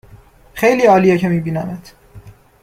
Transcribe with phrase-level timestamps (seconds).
[0.53, 1.95] خیلی عالیه که می بینمت